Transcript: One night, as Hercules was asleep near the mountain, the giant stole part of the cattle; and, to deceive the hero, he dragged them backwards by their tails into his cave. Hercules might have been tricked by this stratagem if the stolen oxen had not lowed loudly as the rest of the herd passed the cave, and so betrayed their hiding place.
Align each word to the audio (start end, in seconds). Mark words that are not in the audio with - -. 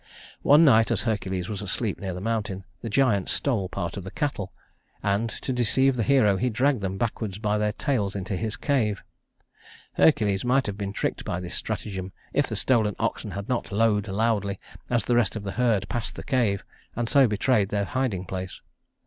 One 0.41 0.65
night, 0.65 0.89
as 0.89 1.03
Hercules 1.03 1.47
was 1.47 1.61
asleep 1.61 1.99
near 1.99 2.15
the 2.15 2.19
mountain, 2.21 2.63
the 2.81 2.89
giant 2.89 3.29
stole 3.29 3.69
part 3.69 3.97
of 3.97 4.03
the 4.03 4.09
cattle; 4.09 4.51
and, 5.03 5.29
to 5.29 5.53
deceive 5.53 5.95
the 5.95 6.01
hero, 6.01 6.37
he 6.37 6.49
dragged 6.49 6.81
them 6.81 6.97
backwards 6.97 7.37
by 7.37 7.59
their 7.59 7.71
tails 7.71 8.15
into 8.15 8.35
his 8.35 8.55
cave. 8.57 9.03
Hercules 9.93 10.43
might 10.43 10.65
have 10.65 10.75
been 10.75 10.91
tricked 10.91 11.23
by 11.23 11.39
this 11.39 11.53
stratagem 11.53 12.13
if 12.33 12.47
the 12.47 12.55
stolen 12.55 12.95
oxen 12.97 13.29
had 13.29 13.47
not 13.47 13.71
lowed 13.71 14.07
loudly 14.07 14.59
as 14.89 15.05
the 15.05 15.15
rest 15.15 15.35
of 15.35 15.43
the 15.43 15.51
herd 15.51 15.87
passed 15.87 16.15
the 16.15 16.23
cave, 16.23 16.63
and 16.95 17.07
so 17.07 17.27
betrayed 17.27 17.69
their 17.69 17.85
hiding 17.85 18.25
place. 18.25 18.59